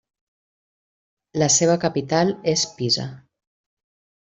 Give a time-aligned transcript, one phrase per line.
[1.43, 3.07] La seva capital és Pisa.